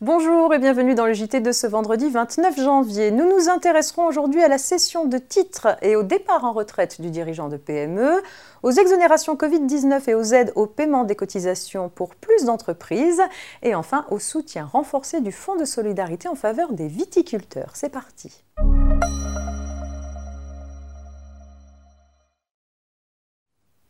Bonjour 0.00 0.52
et 0.52 0.58
bienvenue 0.58 0.96
dans 0.96 1.06
le 1.06 1.12
JT 1.12 1.38
de 1.38 1.52
ce 1.52 1.68
vendredi 1.68 2.10
29 2.10 2.60
janvier. 2.60 3.12
Nous 3.12 3.28
nous 3.28 3.48
intéresserons 3.48 4.06
aujourd'hui 4.06 4.42
à 4.42 4.48
la 4.48 4.58
cession 4.58 5.04
de 5.04 5.18
titres 5.18 5.76
et 5.82 5.94
au 5.94 6.02
départ 6.02 6.44
en 6.44 6.52
retraite 6.52 7.00
du 7.00 7.10
dirigeant 7.10 7.48
de 7.48 7.56
PME, 7.56 8.20
aux 8.64 8.72
exonérations 8.72 9.36
Covid-19 9.36 10.10
et 10.10 10.14
aux 10.14 10.24
aides 10.24 10.52
au 10.56 10.66
paiement 10.66 11.04
des 11.04 11.14
cotisations 11.14 11.88
pour 11.90 12.16
plus 12.16 12.44
d'entreprises, 12.44 13.22
et 13.62 13.76
enfin 13.76 14.04
au 14.10 14.18
soutien 14.18 14.64
renforcé 14.64 15.20
du 15.20 15.30
Fonds 15.30 15.54
de 15.54 15.64
solidarité 15.64 16.26
en 16.26 16.34
faveur 16.34 16.72
des 16.72 16.88
viticulteurs. 16.88 17.70
C'est 17.74 17.88
parti. 17.88 18.42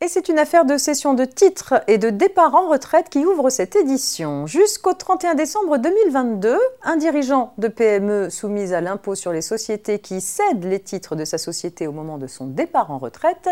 Et 0.05 0.09
c'est 0.09 0.29
une 0.29 0.39
affaire 0.39 0.67
de 0.67 0.77
cession 0.77 1.15
de 1.15 1.25
titres 1.25 1.83
et 1.89 1.97
de 1.97 2.11
départ 2.11 2.55
en 2.55 2.69
retraite 2.69 3.09
qui 3.09 3.25
ouvre 3.25 3.49
cette 3.49 3.75
édition. 3.75 4.47
Jusqu'au 4.47 4.93
31 4.93 5.35
décembre 5.35 5.79
2022, 5.79 6.59
un 6.83 6.97
dirigeant 6.97 7.55
de 7.57 7.69
PME 7.69 8.29
soumise 8.29 8.75
à 8.75 8.83
l'impôt 8.83 9.15
sur 9.15 9.33
les 9.33 9.41
sociétés 9.41 10.01
qui 10.01 10.21
cède 10.21 10.63
les 10.63 10.81
titres 10.81 11.17
de 11.17 11.25
sa 11.25 11.39
société 11.39 11.87
au 11.87 11.93
moment 11.93 12.19
de 12.19 12.27
son 12.27 12.45
départ 12.45 12.91
en 12.91 12.99
retraite 12.99 13.49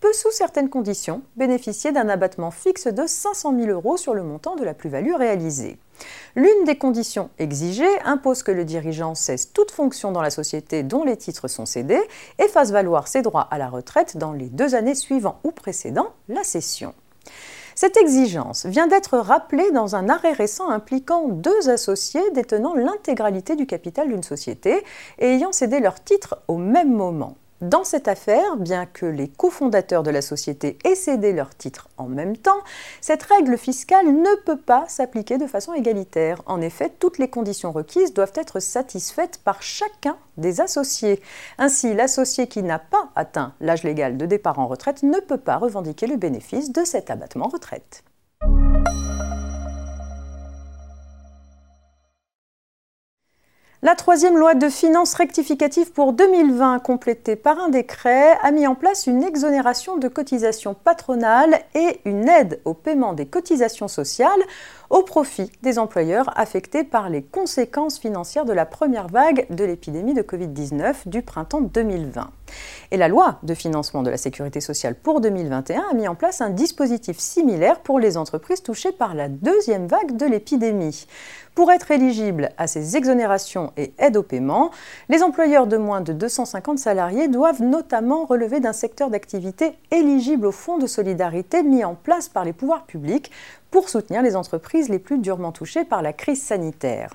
peut, 0.00 0.12
sous 0.12 0.32
certaines 0.32 0.70
conditions, 0.70 1.22
bénéficier 1.36 1.92
d'un 1.92 2.08
abattement 2.08 2.50
fixe 2.50 2.88
de 2.88 3.06
500 3.06 3.54
000 3.56 3.70
euros 3.70 3.96
sur 3.96 4.14
le 4.14 4.24
montant 4.24 4.56
de 4.56 4.64
la 4.64 4.74
plus-value 4.74 5.14
réalisée. 5.14 5.78
L'une 6.34 6.64
des 6.64 6.76
conditions 6.76 7.30
exigées 7.38 8.00
impose 8.04 8.42
que 8.42 8.52
le 8.52 8.64
dirigeant 8.64 9.14
cesse 9.14 9.52
toute 9.52 9.70
fonction 9.70 10.12
dans 10.12 10.22
la 10.22 10.30
société 10.30 10.82
dont 10.82 11.04
les 11.04 11.16
titres 11.16 11.48
sont 11.48 11.66
cédés 11.66 12.02
et 12.38 12.48
fasse 12.48 12.70
valoir 12.70 13.08
ses 13.08 13.22
droits 13.22 13.48
à 13.50 13.58
la 13.58 13.68
retraite 13.68 14.16
dans 14.16 14.32
les 14.32 14.48
deux 14.48 14.74
années 14.74 14.94
suivant 14.94 15.38
ou 15.44 15.50
précédant 15.50 16.08
la 16.28 16.44
cession. 16.44 16.94
Cette 17.74 17.96
exigence 17.96 18.66
vient 18.66 18.86
d'être 18.86 19.18
rappelée 19.18 19.70
dans 19.70 19.96
un 19.96 20.08
arrêt 20.08 20.32
récent 20.32 20.68
impliquant 20.68 21.28
deux 21.28 21.70
associés 21.70 22.30
détenant 22.32 22.74
l'intégralité 22.74 23.56
du 23.56 23.66
capital 23.66 24.08
d'une 24.08 24.22
société 24.22 24.84
et 25.18 25.34
ayant 25.34 25.52
cédé 25.52 25.80
leurs 25.80 26.02
titres 26.02 26.38
au 26.48 26.58
même 26.58 26.92
moment. 26.92 27.36
Dans 27.62 27.84
cette 27.84 28.08
affaire, 28.08 28.56
bien 28.56 28.86
que 28.86 29.06
les 29.06 29.28
cofondateurs 29.28 30.02
de 30.02 30.10
la 30.10 30.20
société 30.20 30.78
aient 30.82 30.96
cédé 30.96 31.32
leurs 31.32 31.54
titres 31.54 31.88
en 31.96 32.08
même 32.08 32.36
temps, 32.36 32.58
cette 33.00 33.22
règle 33.22 33.56
fiscale 33.56 34.08
ne 34.08 34.34
peut 34.44 34.56
pas 34.56 34.84
s'appliquer 34.88 35.38
de 35.38 35.46
façon 35.46 35.72
égalitaire. 35.72 36.42
En 36.46 36.60
effet, 36.60 36.92
toutes 36.98 37.18
les 37.18 37.30
conditions 37.30 37.70
requises 37.70 38.14
doivent 38.14 38.32
être 38.34 38.58
satisfaites 38.58 39.38
par 39.44 39.62
chacun 39.62 40.16
des 40.38 40.60
associés. 40.60 41.22
Ainsi, 41.56 41.94
l'associé 41.94 42.48
qui 42.48 42.64
n'a 42.64 42.80
pas 42.80 43.10
atteint 43.14 43.54
l'âge 43.60 43.84
légal 43.84 44.16
de 44.16 44.26
départ 44.26 44.58
en 44.58 44.66
retraite 44.66 45.04
ne 45.04 45.20
peut 45.20 45.38
pas 45.38 45.58
revendiquer 45.58 46.08
le 46.08 46.16
bénéfice 46.16 46.72
de 46.72 46.84
cet 46.84 47.10
abattement 47.10 47.46
retraite. 47.46 48.02
La 53.84 53.96
troisième 53.96 54.38
loi 54.38 54.54
de 54.54 54.68
finances 54.68 55.14
rectificative 55.14 55.90
pour 55.90 56.12
2020, 56.12 56.78
complétée 56.78 57.34
par 57.34 57.58
un 57.58 57.68
décret, 57.68 58.38
a 58.40 58.52
mis 58.52 58.64
en 58.68 58.76
place 58.76 59.08
une 59.08 59.24
exonération 59.24 59.96
de 59.96 60.06
cotisations 60.06 60.74
patronales 60.74 61.58
et 61.74 61.98
une 62.04 62.28
aide 62.28 62.60
au 62.64 62.74
paiement 62.74 63.12
des 63.12 63.26
cotisations 63.26 63.88
sociales 63.88 64.30
au 64.88 65.02
profit 65.02 65.50
des 65.62 65.80
employeurs 65.80 66.30
affectés 66.38 66.84
par 66.84 67.08
les 67.08 67.22
conséquences 67.22 67.98
financières 67.98 68.44
de 68.44 68.52
la 68.52 68.66
première 68.66 69.08
vague 69.08 69.46
de 69.50 69.64
l'épidémie 69.64 70.14
de 70.14 70.22
Covid-19 70.22 71.08
du 71.08 71.22
printemps 71.22 71.62
2020. 71.62 72.30
Et 72.92 72.96
la 72.96 73.08
loi 73.08 73.38
de 73.42 73.54
financement 73.54 74.02
de 74.02 74.10
la 74.10 74.16
sécurité 74.16 74.60
sociale 74.60 74.94
pour 74.94 75.20
2021 75.20 75.82
a 75.90 75.94
mis 75.94 76.06
en 76.06 76.14
place 76.14 76.40
un 76.40 76.50
dispositif 76.50 77.18
similaire 77.18 77.80
pour 77.80 77.98
les 77.98 78.16
entreprises 78.16 78.62
touchées 78.62 78.92
par 78.92 79.14
la 79.14 79.28
deuxième 79.28 79.88
vague 79.88 80.16
de 80.16 80.26
l'épidémie. 80.26 81.06
Pour 81.54 81.70
être 81.70 81.90
éligibles 81.90 82.48
à 82.56 82.66
ces 82.66 82.96
exonérations 82.96 83.74
et 83.76 83.92
aides 83.98 84.16
au 84.16 84.22
paiement, 84.22 84.70
les 85.10 85.22
employeurs 85.22 85.66
de 85.66 85.76
moins 85.76 86.00
de 86.00 86.14
250 86.14 86.78
salariés 86.78 87.28
doivent 87.28 87.60
notamment 87.60 88.24
relever 88.24 88.58
d'un 88.58 88.72
secteur 88.72 89.10
d'activité 89.10 89.72
éligible 89.90 90.46
au 90.46 90.52
fonds 90.52 90.78
de 90.78 90.86
solidarité 90.86 91.62
mis 91.62 91.84
en 91.84 91.94
place 91.94 92.30
par 92.30 92.46
les 92.46 92.54
pouvoirs 92.54 92.86
publics 92.86 93.30
pour 93.70 93.90
soutenir 93.90 94.22
les 94.22 94.34
entreprises 94.34 94.88
les 94.88 94.98
plus 94.98 95.18
durement 95.18 95.52
touchées 95.52 95.84
par 95.84 96.00
la 96.00 96.14
crise 96.14 96.40
sanitaire. 96.42 97.12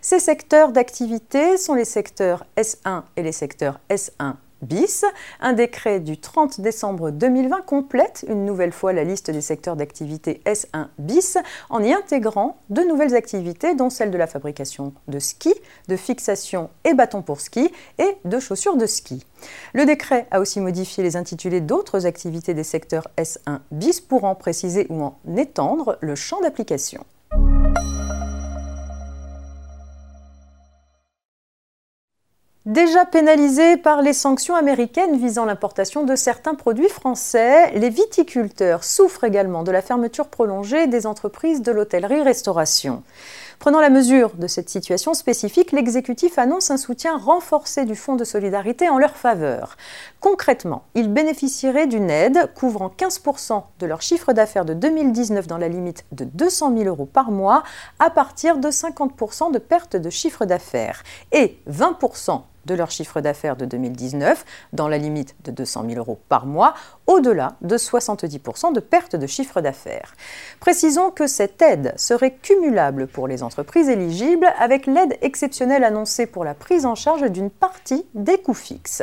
Ces 0.00 0.18
secteurs 0.18 0.72
d'activité 0.72 1.56
sont 1.56 1.74
les 1.74 1.84
secteurs 1.84 2.46
S1 2.56 3.02
et 3.16 3.22
les 3.22 3.32
secteurs 3.32 3.78
S1 3.90 4.34
bis. 4.62 5.04
Un 5.40 5.52
décret 5.52 6.00
du 6.00 6.18
30 6.18 6.60
décembre 6.60 7.10
2020 7.10 7.62
complète 7.62 8.24
une 8.28 8.44
nouvelle 8.44 8.72
fois 8.72 8.92
la 8.92 9.04
liste 9.04 9.30
des 9.30 9.40
secteurs 9.40 9.76
d'activité 9.76 10.40
S1 10.46 10.88
bis 10.98 11.38
en 11.70 11.82
y 11.82 11.92
intégrant 11.92 12.58
de 12.70 12.82
nouvelles 12.82 13.14
activités 13.14 13.74
dont 13.74 13.90
celle 13.90 14.10
de 14.10 14.18
la 14.18 14.26
fabrication 14.26 14.92
de 15.08 15.18
ski, 15.18 15.54
de 15.88 15.96
fixation 15.96 16.70
et 16.84 16.94
bâtons 16.94 17.22
pour 17.22 17.40
ski 17.40 17.70
et 17.98 18.16
de 18.24 18.38
chaussures 18.38 18.76
de 18.76 18.86
ski. 18.86 19.24
Le 19.72 19.84
décret 19.84 20.26
a 20.30 20.40
aussi 20.40 20.60
modifié 20.60 21.02
les 21.02 21.16
intitulés 21.16 21.60
d'autres 21.60 22.06
activités 22.06 22.54
des 22.54 22.64
secteurs 22.64 23.08
S1 23.16 23.60
bis 23.70 24.00
pour 24.00 24.24
en 24.24 24.34
préciser 24.34 24.86
ou 24.90 25.02
en 25.02 25.18
étendre 25.36 25.98
le 26.00 26.14
champ 26.14 26.40
d'application. 26.40 27.04
Déjà 32.68 33.06
pénalisés 33.06 33.78
par 33.78 34.02
les 34.02 34.12
sanctions 34.12 34.54
américaines 34.54 35.16
visant 35.16 35.46
l'importation 35.46 36.04
de 36.04 36.14
certains 36.14 36.54
produits 36.54 36.90
français, 36.90 37.70
les 37.70 37.88
viticulteurs 37.88 38.84
souffrent 38.84 39.24
également 39.24 39.62
de 39.62 39.70
la 39.70 39.80
fermeture 39.80 40.26
prolongée 40.26 40.86
des 40.86 41.06
entreprises 41.06 41.62
de 41.62 41.72
l'hôtellerie-restauration. 41.72 43.02
Prenant 43.58 43.80
la 43.80 43.88
mesure 43.88 44.34
de 44.36 44.46
cette 44.46 44.68
situation 44.68 45.14
spécifique, 45.14 45.72
l'exécutif 45.72 46.38
annonce 46.38 46.70
un 46.70 46.76
soutien 46.76 47.16
renforcé 47.16 47.86
du 47.86 47.96
Fonds 47.96 48.16
de 48.16 48.24
solidarité 48.24 48.90
en 48.90 48.98
leur 48.98 49.16
faveur. 49.16 49.78
Concrètement, 50.20 50.84
ils 50.94 51.10
bénéficieraient 51.10 51.86
d'une 51.86 52.10
aide 52.10 52.52
couvrant 52.54 52.92
15% 52.94 53.62
de 53.78 53.86
leur 53.86 54.02
chiffre 54.02 54.34
d'affaires 54.34 54.66
de 54.66 54.74
2019 54.74 55.46
dans 55.46 55.56
la 55.56 55.68
limite 55.68 56.04
de 56.12 56.24
200 56.24 56.76
000 56.76 56.84
euros 56.90 57.06
par 57.06 57.30
mois 57.30 57.62
à 57.98 58.10
partir 58.10 58.58
de 58.58 58.68
50% 58.68 59.52
de 59.52 59.58
perte 59.58 59.96
de 59.96 60.10
chiffre 60.10 60.44
d'affaires 60.44 61.02
et 61.32 61.56
20% 61.66 62.42
de 62.68 62.74
leur 62.74 62.92
chiffre 62.92 63.20
d'affaires 63.20 63.56
de 63.56 63.64
2019, 63.64 64.44
dans 64.72 64.86
la 64.86 64.98
limite 64.98 65.34
de 65.44 65.50
200 65.50 65.86
000 65.88 65.98
euros 65.98 66.20
par 66.28 66.46
mois, 66.46 66.74
au-delà 67.06 67.56
de 67.62 67.76
70% 67.76 68.72
de 68.72 68.80
perte 68.80 69.16
de 69.16 69.26
chiffre 69.26 69.60
d'affaires. 69.60 70.14
Précisons 70.60 71.10
que 71.10 71.26
cette 71.26 71.60
aide 71.62 71.94
serait 71.96 72.34
cumulable 72.34 73.08
pour 73.08 73.26
les 73.26 73.42
entreprises 73.42 73.88
éligibles 73.88 74.48
avec 74.58 74.86
l'aide 74.86 75.18
exceptionnelle 75.22 75.82
annoncée 75.82 76.26
pour 76.26 76.44
la 76.44 76.54
prise 76.54 76.86
en 76.86 76.94
charge 76.94 77.28
d'une 77.30 77.50
partie 77.50 78.04
des 78.14 78.38
coûts 78.38 78.54
fixes. 78.54 79.02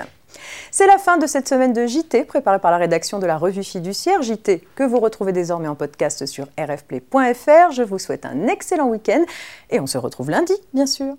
C'est 0.71 0.87
la 0.87 0.97
fin 0.97 1.17
de 1.17 1.27
cette 1.27 1.47
semaine 1.47 1.73
de 1.73 1.85
JT 1.85 2.25
préparée 2.25 2.59
par 2.59 2.71
la 2.71 2.77
rédaction 2.77 3.19
de 3.19 3.25
la 3.25 3.37
revue 3.37 3.63
fiduciaire 3.63 4.21
JT 4.21 4.67
que 4.75 4.83
vous 4.83 4.99
retrouvez 4.99 5.31
désormais 5.31 5.67
en 5.67 5.75
podcast 5.75 6.25
sur 6.25 6.47
rfplay.fr. 6.59 7.71
Je 7.71 7.83
vous 7.83 7.99
souhaite 7.99 8.25
un 8.25 8.47
excellent 8.47 8.89
week-end 8.89 9.23
et 9.69 9.79
on 9.79 9.87
se 9.87 9.97
retrouve 9.97 10.29
lundi, 10.29 10.53
bien 10.73 10.85
sûr. 10.85 11.15